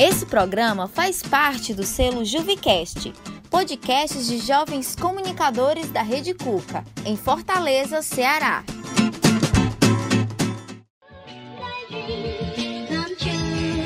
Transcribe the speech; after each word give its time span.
Esse 0.00 0.24
programa 0.24 0.88
faz 0.88 1.22
parte 1.22 1.74
do 1.74 1.84
selo 1.84 2.24
Juvicast, 2.24 3.12
podcasts 3.50 4.26
de 4.28 4.38
jovens 4.38 4.96
comunicadores 4.96 5.90
da 5.90 6.00
Rede 6.00 6.32
Cuca, 6.32 6.82
em 7.04 7.18
Fortaleza, 7.18 8.00
Ceará. 8.00 8.64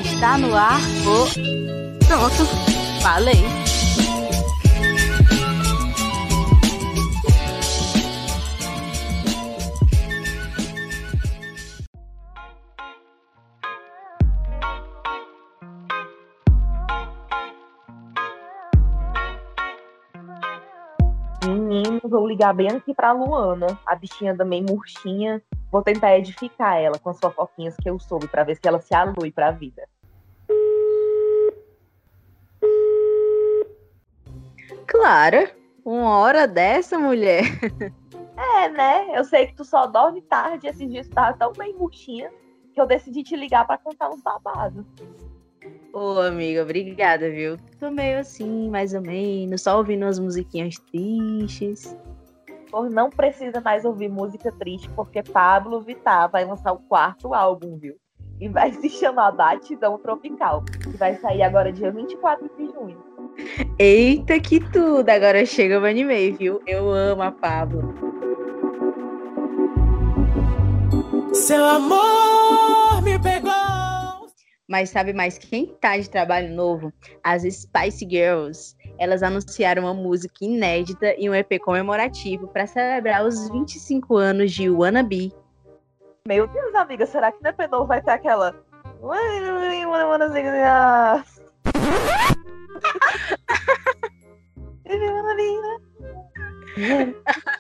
Está 0.05 0.39
no 0.39 0.55
ar 0.55 0.79
o. 1.05 2.07
Pronto, 2.07 2.47
falei. 3.03 3.64
Vou 22.03 22.27
ligar 22.27 22.55
bem 22.55 22.69
aqui 22.69 22.95
pra 22.95 23.13
Luana, 23.13 23.79
a 23.87 23.95
bichinha 23.95 24.37
também 24.37 24.63
murchinha. 24.63 25.43
Vou 25.71 25.83
tentar 25.83 26.17
edificar 26.17 26.77
ela 26.77 26.99
com 26.99 27.11
as 27.11 27.19
fofoquinhas 27.19 27.77
que 27.77 27.91
eu 27.91 27.99
soube, 27.99 28.29
para 28.29 28.45
ver 28.45 28.55
se 28.57 28.67
ela 28.67 28.81
se 28.81 28.95
alui 28.95 29.33
pra 29.33 29.51
vida. 29.51 29.89
Clara, 34.87 35.51
uma 35.85 36.19
hora 36.19 36.47
dessa, 36.47 36.99
mulher. 36.99 37.45
É, 38.37 38.69
né? 38.69 39.19
Eu 39.19 39.25
sei 39.25 39.47
que 39.47 39.55
tu 39.55 39.65
só 39.65 39.87
dorme 39.87 40.23
tarde, 40.23 40.67
esses 40.67 40.91
dias 40.91 41.09
tu 41.09 41.15
tava 41.15 41.37
tão 41.37 41.53
bem 41.53 41.75
murchinha 41.75 42.31
que 42.73 42.81
eu 42.81 42.87
decidi 42.87 43.23
te 43.23 43.37
ligar 43.37 43.67
para 43.67 43.79
contar 43.79 44.11
uns 44.11 44.23
babados. 44.23 44.85
Ô, 45.95 46.19
amiga, 46.19 46.61
obrigada, 46.65 47.31
viu? 47.31 47.57
Tô 47.79 47.89
meio 47.89 48.19
assim, 48.19 48.69
mais 48.69 48.93
ou 48.93 49.01
menos, 49.01 49.63
só 49.63 49.79
ouvindo 49.79 50.03
umas 50.03 50.19
musiquinhas 50.19 50.75
tristes. 50.91 51.97
Por 52.69 52.91
não 52.91 53.09
precisa 53.09 53.61
mais 53.61 53.85
ouvir 53.85 54.09
música 54.09 54.51
triste, 54.59 54.91
porque 54.97 55.23
Pablo 55.23 55.81
Vittar 55.81 56.29
vai 56.29 56.45
lançar 56.45 56.73
o 56.73 56.79
quarto 56.79 57.33
álbum, 57.33 57.79
viu? 57.79 57.95
E 58.41 58.49
vai 58.49 58.73
se 58.73 58.89
chamar 58.89 59.31
Batidão 59.31 59.97
Tropical, 59.97 60.65
que 60.83 60.97
vai 60.97 61.15
sair 61.15 61.43
agora 61.43 61.73
dia 61.73 61.93
24 61.93 62.51
de 62.59 62.67
junho. 62.73 62.99
Eita, 63.79 64.41
que 64.41 64.59
tudo! 64.59 65.09
Agora 65.09 65.47
chega 65.47 65.79
o 65.79 65.85
anime, 65.85 66.33
viu? 66.33 66.61
Eu 66.67 66.91
amo 66.91 67.23
a 67.23 67.31
Pablo. 67.31 67.95
Seu 71.33 71.65
amor 71.65 73.01
me 73.05 73.17
pegou 73.21 73.64
mas 74.69 74.91
sabe 74.91 75.13
mais 75.13 75.39
quem 75.39 75.67
tá 75.81 75.97
de 75.97 76.09
trabalho 76.09 76.55
novo? 76.55 76.93
As 77.23 77.43
Spice 77.43 78.07
Girls. 78.09 78.77
Elas 78.99 79.23
anunciaram 79.23 79.83
uma 79.83 79.95
música 79.95 80.45
inédita 80.45 81.15
e 81.19 81.29
um 81.29 81.35
EP 81.35 81.59
comemorativo 81.61 82.49
para 82.49 82.67
celebrar 82.67 83.25
os 83.25 83.49
25 83.51 84.17
anos 84.17 84.53
de 84.53 84.71
Wannabe. 84.71 85.33
Meu 86.27 86.47
Deus, 86.47 86.75
amiga, 86.75 87.07
será 87.07 87.31
que 87.31 87.43
no 87.43 87.49
EP 87.49 87.71
novo 87.71 87.87
vai 87.87 88.01
ter 88.01 88.13
aquela. 88.13 88.55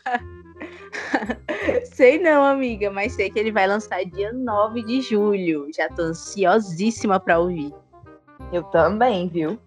sei 2.04 2.18
não, 2.18 2.44
amiga, 2.44 2.90
mas 2.90 3.14
sei 3.14 3.30
que 3.30 3.38
ele 3.38 3.50
vai 3.50 3.66
lançar 3.66 4.04
dia 4.04 4.30
9 4.30 4.82
de 4.82 5.00
julho. 5.00 5.70
Já 5.74 5.88
tô 5.88 6.02
ansiosíssima 6.02 7.18
pra 7.18 7.38
ouvir. 7.38 7.72
Eu 8.52 8.62
também, 8.64 9.26
viu? 9.26 9.58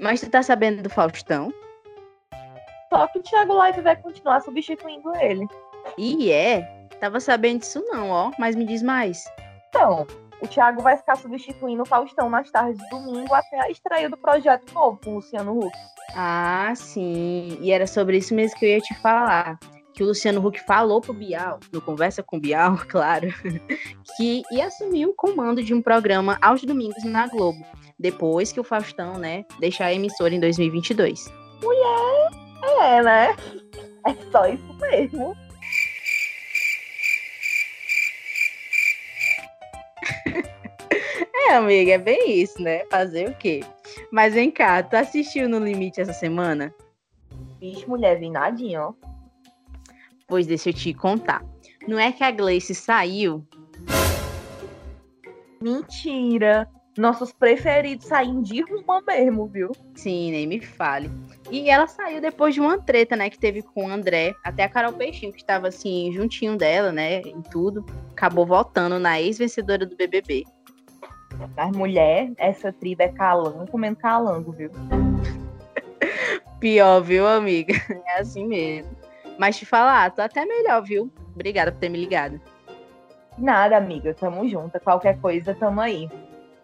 Mas 0.00 0.20
tu 0.20 0.28
tá 0.28 0.42
sabendo 0.42 0.82
do 0.82 0.90
Faustão? 0.90 1.54
Só 2.92 3.06
que 3.06 3.20
o 3.20 3.22
Thiago 3.22 3.54
Live 3.54 3.80
vai 3.82 3.94
continuar 3.94 4.40
substituindo 4.40 5.14
ele. 5.14 5.46
E 5.96 6.32
é? 6.32 6.81
Tava 7.02 7.18
sabendo 7.18 7.58
disso 7.58 7.84
não, 7.88 8.10
ó. 8.10 8.30
Mas 8.38 8.54
me 8.54 8.64
diz 8.64 8.80
mais. 8.80 9.24
Então, 9.68 10.06
o 10.40 10.46
Thiago 10.46 10.80
vai 10.80 10.96
ficar 10.96 11.16
substituindo 11.16 11.82
o 11.82 11.84
Faustão 11.84 12.30
nas 12.30 12.48
tardes 12.48 12.78
de 12.78 12.88
domingo 12.90 13.34
até 13.34 13.58
a 13.58 13.68
estreia 13.68 14.08
do 14.08 14.16
projeto 14.16 14.72
novo 14.72 15.00
com 15.02 15.10
o 15.10 15.14
Luciano 15.16 15.58
Huck. 15.58 15.76
Ah, 16.14 16.72
sim. 16.76 17.58
E 17.60 17.72
era 17.72 17.88
sobre 17.88 18.18
isso 18.18 18.32
mesmo 18.32 18.56
que 18.56 18.66
eu 18.66 18.68
ia 18.68 18.80
te 18.80 18.94
falar. 19.00 19.58
Que 19.92 20.04
o 20.04 20.06
Luciano 20.06 20.46
Huck 20.46 20.60
falou 20.60 21.00
pro 21.00 21.12
Bial, 21.12 21.58
no 21.72 21.82
Conversa 21.82 22.22
com 22.22 22.38
Bial, 22.38 22.78
claro, 22.88 23.26
que 24.16 24.42
ia 24.52 24.66
assumir 24.66 25.06
o 25.06 25.12
comando 25.12 25.60
de 25.60 25.74
um 25.74 25.82
programa 25.82 26.38
aos 26.40 26.62
domingos 26.62 27.02
na 27.02 27.26
Globo, 27.26 27.66
depois 27.98 28.52
que 28.52 28.60
o 28.60 28.64
Faustão, 28.64 29.18
né, 29.18 29.44
deixar 29.58 29.86
a 29.86 29.92
emissora 29.92 30.32
em 30.32 30.40
2022. 30.40 31.30
Mulher, 31.60 32.30
é, 32.80 33.02
né? 33.02 33.36
É 34.06 34.14
só 34.30 34.46
isso 34.46 34.72
mesmo. 34.80 35.36
É, 41.52 41.56
amiga, 41.56 41.92
é 41.92 41.98
bem 41.98 42.40
isso, 42.40 42.62
né? 42.62 42.86
Fazer 42.86 43.28
o 43.28 43.34
quê? 43.34 43.60
Mas 44.10 44.32
vem 44.32 44.50
cá, 44.50 44.82
tu 44.82 44.94
assistiu 44.94 45.50
No 45.50 45.58
Limite 45.58 46.00
essa 46.00 46.14
semana? 46.14 46.74
Vixe, 47.60 47.86
mulher, 47.86 48.18
vi 48.18 48.30
nadinha, 48.30 48.84
ó. 48.84 48.94
Pois 50.26 50.46
deixa 50.46 50.70
eu 50.70 50.72
te 50.72 50.94
contar. 50.94 51.44
Não 51.86 51.98
é 51.98 52.10
que 52.10 52.24
a 52.24 52.30
Gleice 52.30 52.74
saiu? 52.74 53.46
Mentira! 55.60 56.66
Nossos 56.96 57.34
preferidos 57.34 58.06
saem 58.06 58.40
de 58.40 58.62
ruma 58.62 59.02
mesmo, 59.06 59.46
viu? 59.46 59.72
Sim, 59.94 60.30
nem 60.30 60.46
me 60.46 60.58
fale. 60.58 61.10
E 61.50 61.68
ela 61.68 61.86
saiu 61.86 62.22
depois 62.22 62.54
de 62.54 62.62
uma 62.62 62.78
treta, 62.78 63.14
né, 63.14 63.28
que 63.28 63.38
teve 63.38 63.60
com 63.60 63.84
o 63.84 63.90
André, 63.90 64.34
até 64.42 64.62
a 64.62 64.70
Carol 64.70 64.94
Peixinho, 64.94 65.32
que 65.32 65.42
estava 65.42 65.68
assim, 65.68 66.12
juntinho 66.14 66.56
dela, 66.56 66.90
né, 66.90 67.20
em 67.20 67.42
tudo, 67.42 67.84
acabou 68.10 68.46
voltando 68.46 68.98
na 68.98 69.20
ex-vencedora 69.20 69.84
do 69.84 69.94
BBB. 69.96 70.44
Mas 71.56 71.76
mulher, 71.76 72.32
essa 72.36 72.72
tribo 72.72 73.02
é 73.02 73.08
calango 73.08 73.70
comendo 73.70 73.96
calango, 73.96 74.52
viu? 74.52 74.70
Pior, 76.60 77.00
viu, 77.00 77.26
amiga? 77.26 77.74
É 78.06 78.20
assim 78.20 78.46
mesmo. 78.46 78.90
Mas 79.38 79.56
te 79.56 79.66
falar, 79.66 80.10
tô 80.12 80.22
até 80.22 80.44
melhor, 80.44 80.82
viu? 80.82 81.10
Obrigada 81.34 81.72
por 81.72 81.78
ter 81.78 81.88
me 81.88 81.98
ligado. 81.98 82.40
Nada, 83.36 83.76
amiga. 83.76 84.14
Tamo 84.14 84.48
junto. 84.48 84.78
Qualquer 84.80 85.18
coisa, 85.20 85.54
tamo 85.54 85.80
aí. 85.80 86.08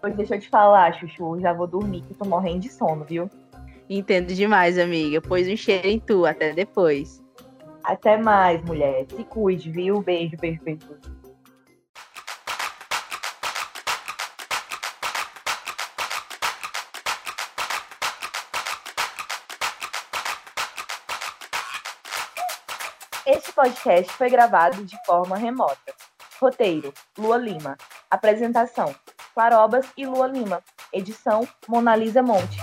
Pois 0.01 0.15
deixa 0.15 0.37
eu 0.37 0.41
te 0.41 0.49
falar, 0.49 0.95
Chuchu. 0.95 1.41
Já 1.41 1.53
vou 1.53 1.67
dormir 1.67 2.03
que 2.03 2.15
tô 2.15 2.25
morrendo 2.25 2.61
de 2.61 2.69
sono, 2.69 3.05
viu? 3.05 3.29
Entendo 3.89 4.33
demais, 4.35 4.79
amiga. 4.79 5.21
Pois 5.21 5.49
um 5.49 5.57
cheiro 5.57 5.89
em 5.89 5.99
tu. 5.99 6.27
Até 6.27 6.53
depois. 6.53 7.23
Até 7.83 8.17
mais, 8.17 8.63
mulher. 8.63 9.07
Se 9.09 9.25
cuide, 9.25 9.71
viu? 9.71 10.03
Beijo, 10.03 10.37
beijo, 10.37 10.63
beijo. 10.63 10.87
Este 23.31 23.53
podcast 23.53 24.11
foi 24.15 24.31
gravado 24.31 24.87
de 24.87 24.97
forma 25.05 25.37
remota. 25.37 25.95
Roteiro: 26.41 26.95
Lua 27.19 27.37
Lima. 27.37 27.77
Apresentação: 28.11 28.95
Clarobas 29.35 29.87
e 29.99 30.07
Lua 30.07 30.27
Lima. 30.27 30.65
Edição: 30.91 31.47
Monalisa 31.69 32.23
Monte. 32.23 32.57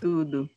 Tudo. 0.00 0.48